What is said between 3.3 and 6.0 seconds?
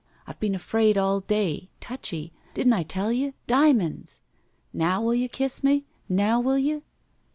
Diamonds! Now will you kiss me?